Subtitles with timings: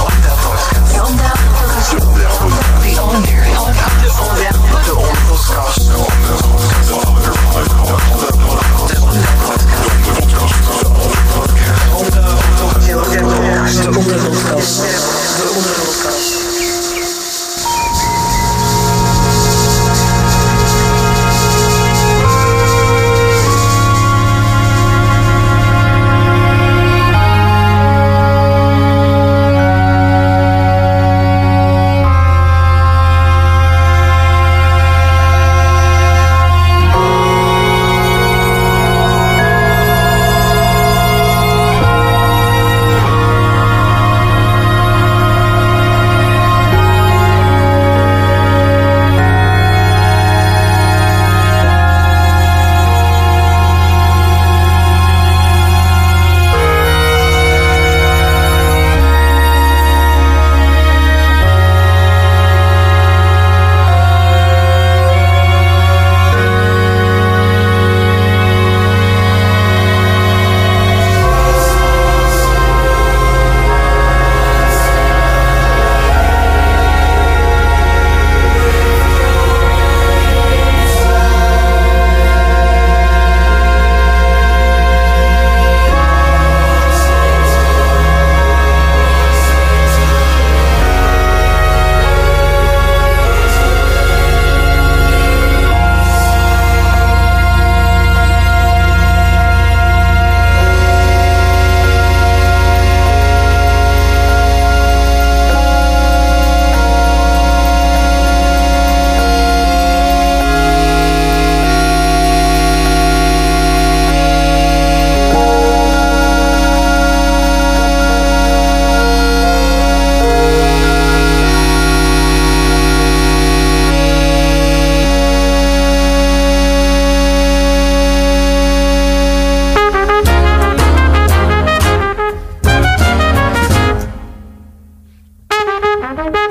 [136.13, 136.50] Thank you.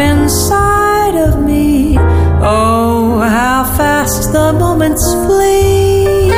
[0.00, 1.96] inside of me.
[1.98, 6.30] Oh, how fast the moments flee.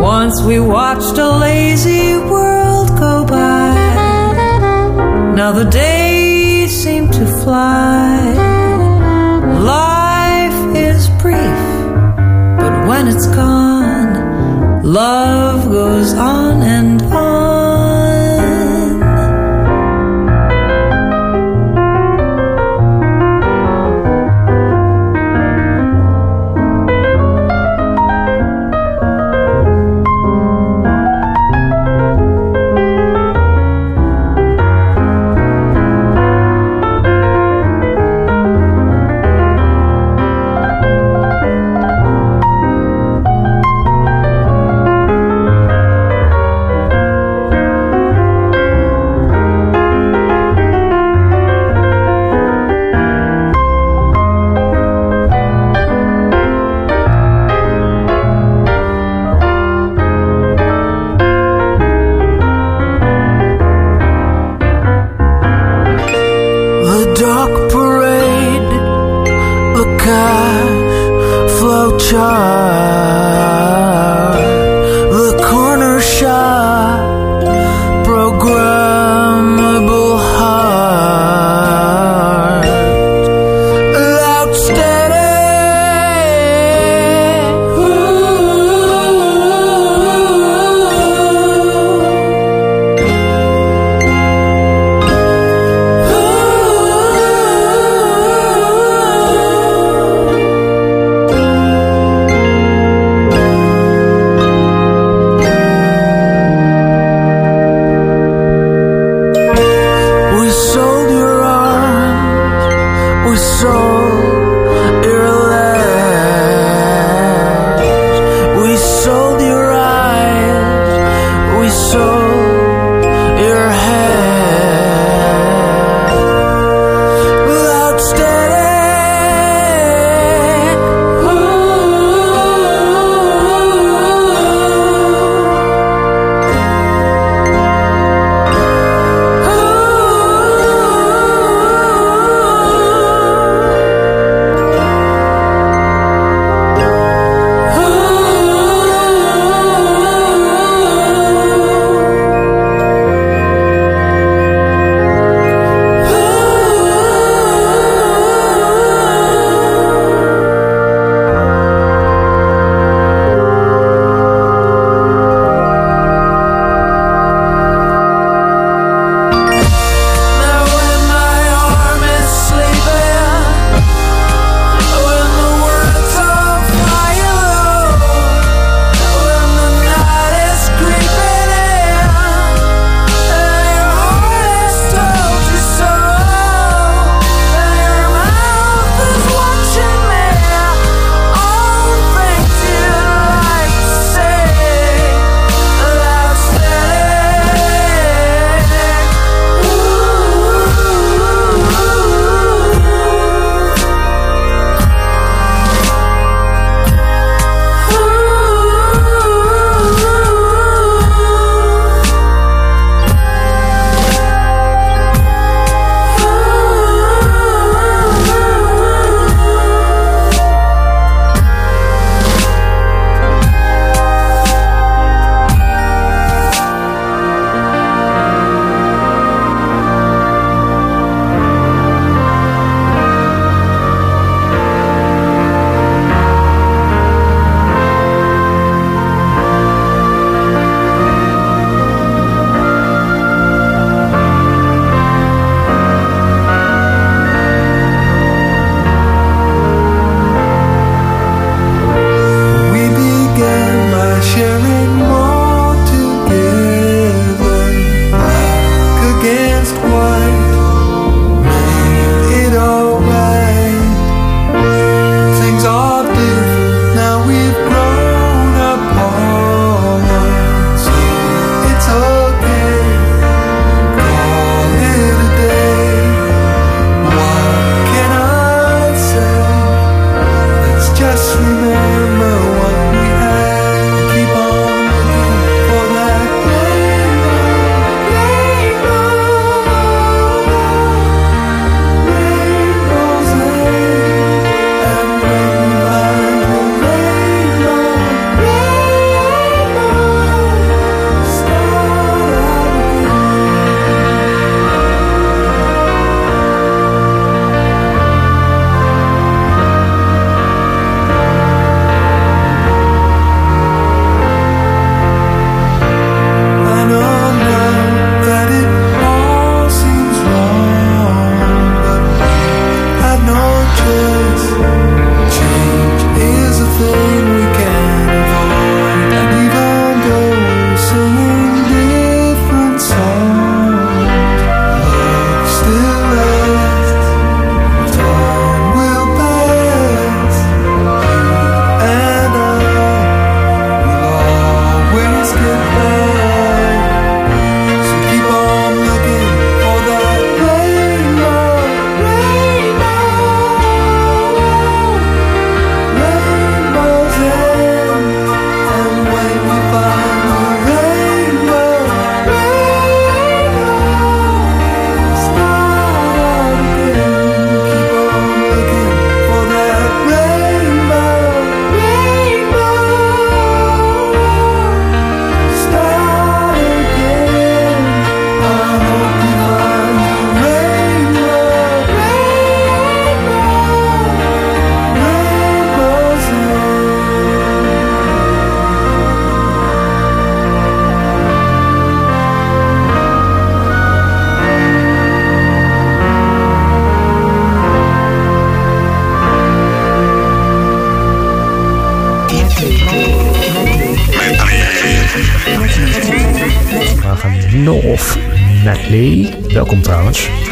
[0.00, 3.74] Once we watched a lazy world go by.
[5.36, 8.34] Now the days seem to fly.
[9.76, 11.62] Life is brief,
[12.60, 17.11] but when it's gone, love goes on and on.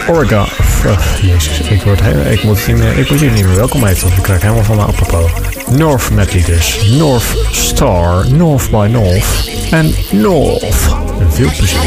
[0.08, 0.46] Oregon.
[0.86, 4.02] Oh, jezus, ik, word heel, ik, moet, in, ik moet hier niet meer welkom heten,
[4.02, 5.30] want ik krijg helemaal van me apropos.
[5.70, 6.90] North Medley dus.
[6.98, 10.96] North Star, North by North en North.
[11.28, 11.78] Veel plezier.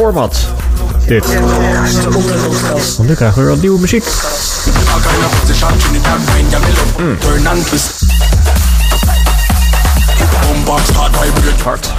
[0.00, 0.46] Format.
[1.06, 1.26] Dit.
[2.96, 4.04] Want nu krijgen we weer wat nieuwe muziek.
[6.98, 7.16] Mm.
[11.62, 11.92] Hard.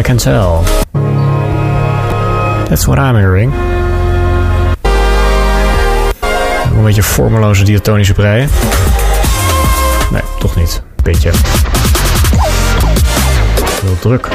[0.00, 0.62] I can tell.
[2.68, 3.52] That's what I'm hearing.
[6.76, 8.48] Een beetje formeloze diatonische breien.
[10.10, 10.82] Nee, toch niet.
[11.02, 11.30] Beetje.
[13.82, 14.28] Heel druk.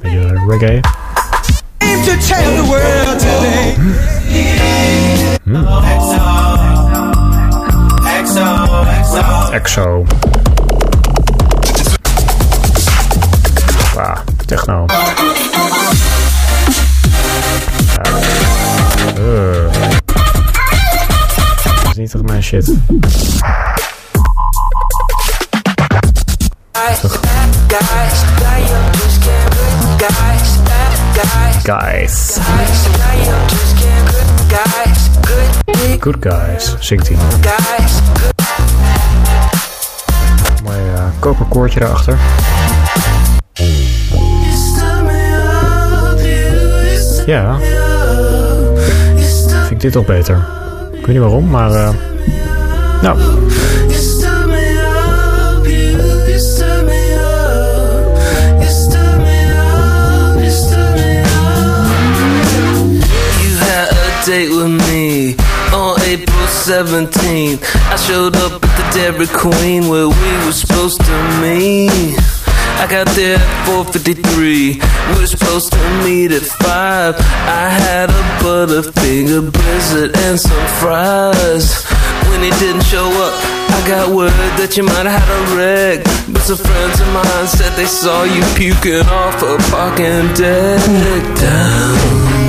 [0.00, 0.91] Beetje reggae.
[9.72, 10.04] Exo.
[13.94, 14.86] Wow, techno.
[19.18, 19.70] Uh.
[21.90, 22.72] Is niet toch mijn shit.
[31.62, 32.38] Guys.
[36.00, 37.16] Good guys, zingt hij.
[37.16, 38.11] Mooi
[41.22, 42.16] koperkoordje erachter.
[47.26, 47.58] Ja.
[49.50, 50.36] Vind ik dit toch beter.
[50.92, 51.70] Ik weet niet waarom, maar...
[51.70, 51.88] Eh,
[53.02, 53.18] nou...
[64.24, 65.01] date with me
[67.96, 72.14] showed up at the Dairy Queen where we were supposed to meet.
[72.82, 78.22] I got there at 4.53 We were supposed to meet at 5 I had a
[78.42, 81.84] Butterfinger blizzard and some fries.
[82.28, 83.34] When he didn't show up
[83.72, 86.04] I got word that you might have had a wreck.
[86.32, 90.82] But some friends of mine said they saw you puking off a parking deck
[91.40, 92.41] Downtown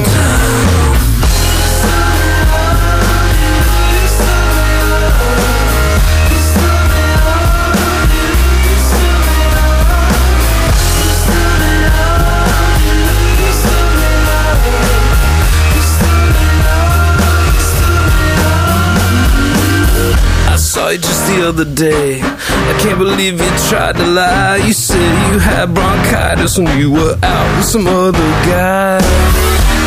[21.54, 22.20] other day.
[22.20, 24.58] I can't believe you tried to lie.
[24.58, 24.98] You said
[25.30, 28.98] you had bronchitis when you were out with some other guy.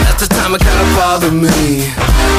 [0.07, 1.91] At the time, it kinda bothered me.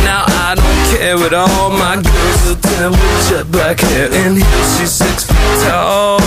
[0.07, 1.71] Now I don't care at all.
[1.71, 4.69] My girl's a ten with jet black hair and heels.
[4.79, 6.21] She's six feet tall.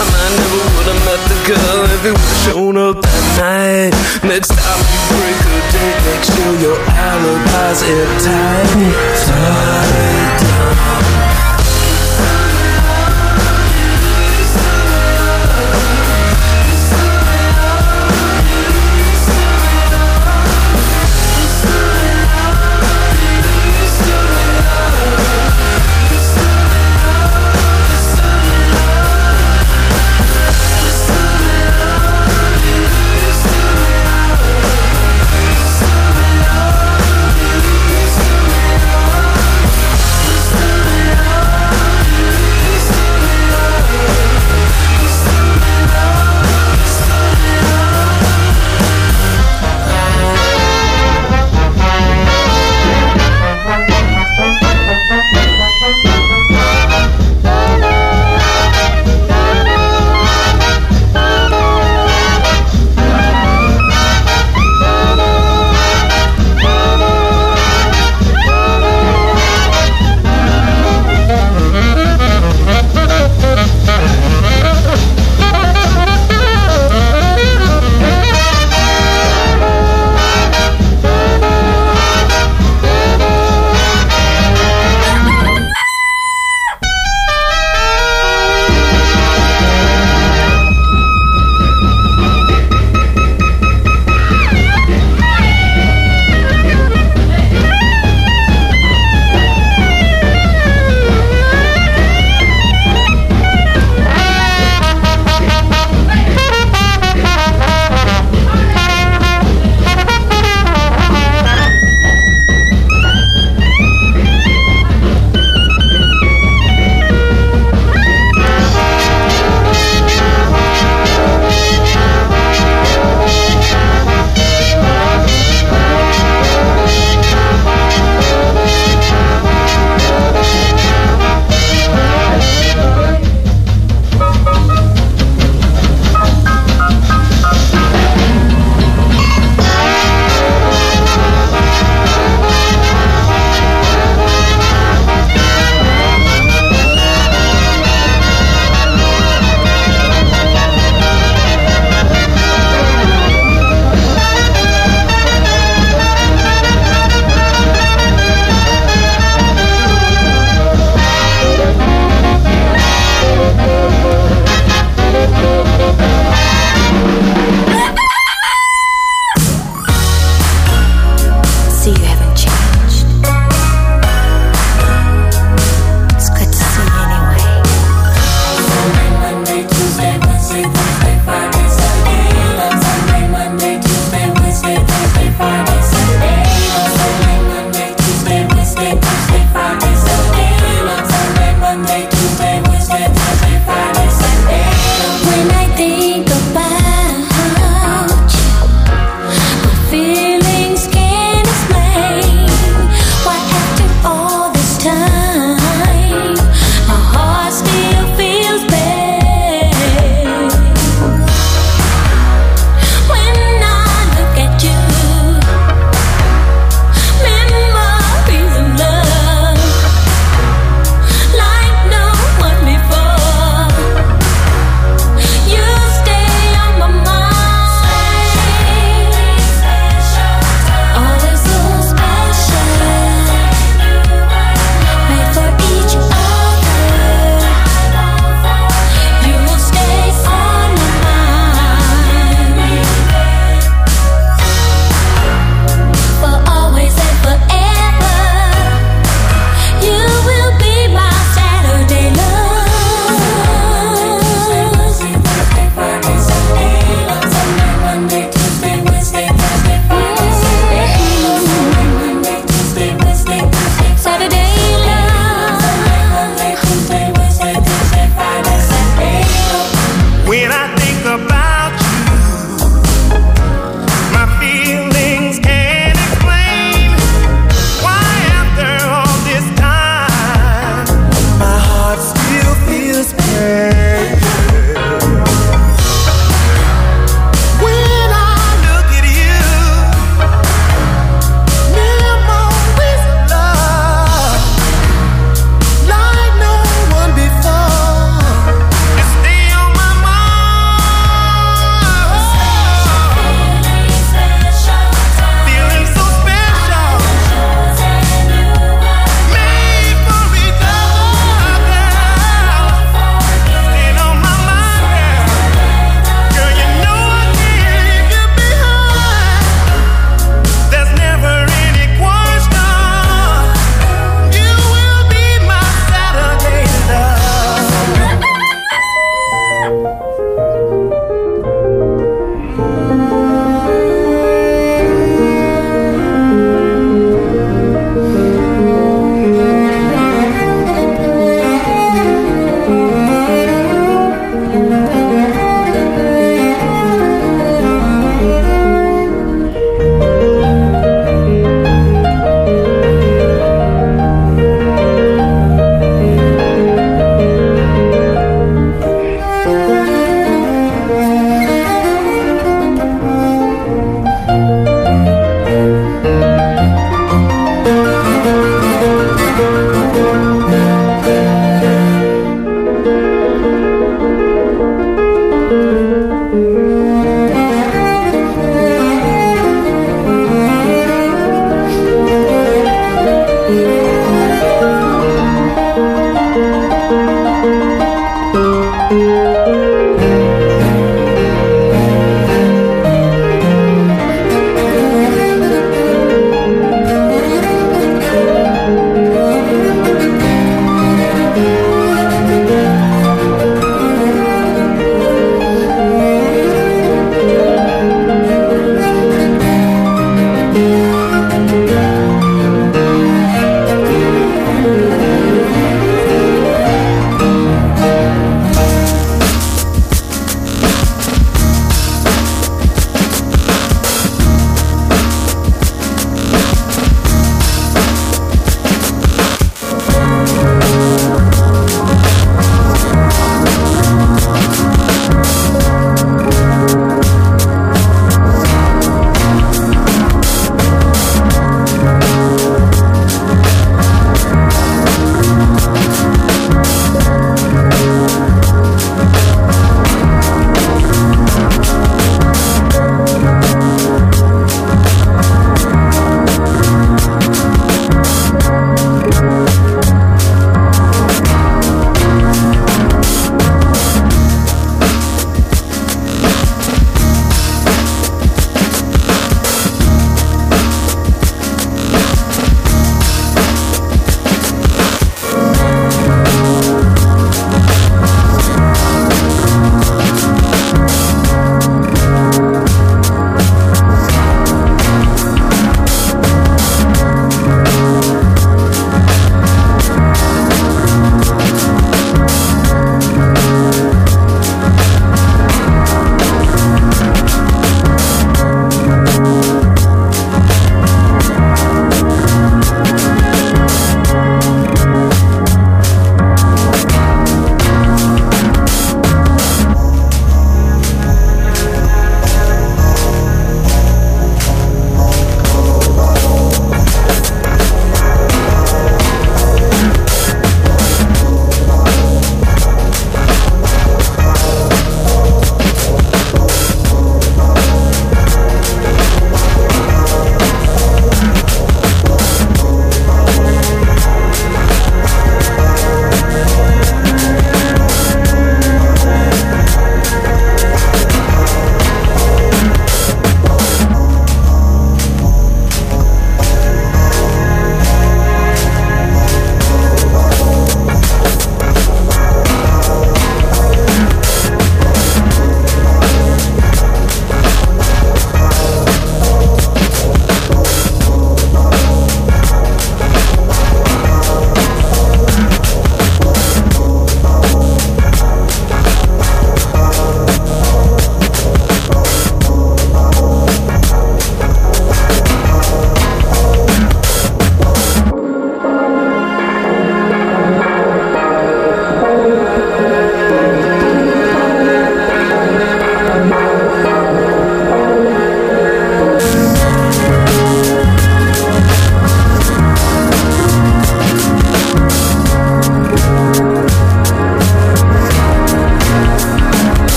[0.00, 3.92] I might never would have met the girl if it would shown up that night.
[4.28, 8.68] Next time you break a date, make sure your alibi's airtight.
[9.24, 11.07] Tight down.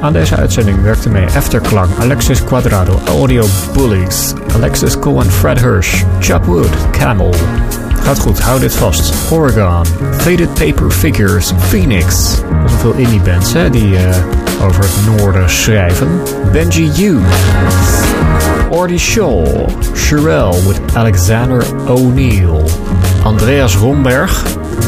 [0.00, 6.02] Aan deze uitzending werkte mee Afterklang, Alexis Quadrado, Audio Bullies, Alexis Cole en Fred Hirsch,
[6.20, 7.34] Chopwood, Camel.
[8.02, 9.32] Gaat goed, hou dit vast.
[9.32, 12.36] Oregon, Faded Paper Figures, Phoenix.
[12.40, 14.16] Dat zijn veel indie bands hè, die uh,
[14.62, 16.08] over het noorden schrijven.
[16.52, 18.00] Benji Hughes.
[18.70, 22.62] Ordy Shaw, Sherelle with Alexander O'Neill,
[23.24, 24.42] Andreas Romberg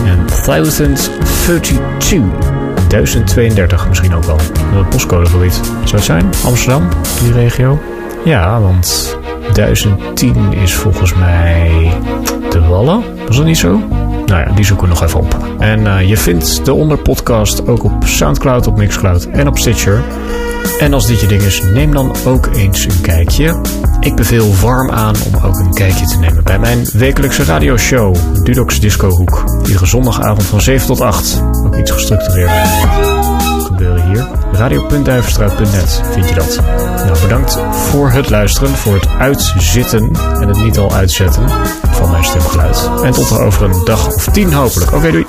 [0.06, 2.61] en 1032.
[2.92, 4.36] 1032 misschien ook wel.
[4.74, 5.54] Dat postcodegebied.
[5.54, 6.30] Zou het zijn?
[6.44, 6.88] Amsterdam,
[7.22, 7.78] die regio?
[8.24, 9.16] Ja, want
[9.52, 11.92] 1010 is volgens mij
[12.50, 13.02] de Wallen.
[13.26, 13.78] Was dat niet zo?
[14.26, 15.36] Nou ja, die zoeken we nog even op.
[15.58, 20.02] En uh, je vindt de Onderpodcast ook op Soundcloud, op Mixcloud en op Stitcher.
[20.78, 23.60] En als dit je ding is, neem dan ook eens een kijkje.
[24.00, 28.80] Ik beveel warm aan om ook een kijkje te nemen bij mijn wekelijkse radioshow, Dudox
[28.80, 29.44] Disco Hoek.
[29.66, 31.42] Iedere zondagavond van 7 tot 8.
[31.64, 32.50] Ook iets gestructureerd
[33.64, 34.28] gebeuren hier.
[34.52, 36.60] Radio.duiverstraat.net vind je dat.
[37.04, 40.10] Nou, bedankt voor het luisteren, voor het uitzitten
[40.40, 41.48] en het niet al uitzetten
[41.90, 42.90] van mijn stemgeluid.
[43.04, 44.92] En tot er over een dag of tien hopelijk.
[44.92, 45.26] Oké, doei!